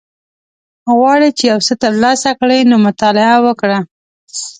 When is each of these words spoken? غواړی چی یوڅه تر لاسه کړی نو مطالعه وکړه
غواړی 0.97 1.29
چی 1.37 1.43
یوڅه 1.51 1.73
تر 1.83 1.93
لاسه 2.03 2.29
کړی 2.39 2.59
نو 2.69 2.75
مطالعه 2.87 3.37
وکړه 3.45 3.79